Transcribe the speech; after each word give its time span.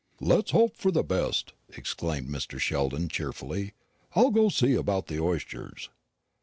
"Let's 0.19 0.49
hope 0.49 0.75
for 0.75 0.89
the 0.89 1.03
best," 1.03 1.53
exclaimed 1.77 2.27
Mr. 2.27 2.59
Sheldon 2.59 3.07
cheerfully. 3.07 3.73
"I'll 4.15 4.31
go 4.31 4.45
and 4.45 4.51
see 4.51 4.73
about 4.73 5.05
the 5.05 5.19
oysters." 5.21 5.91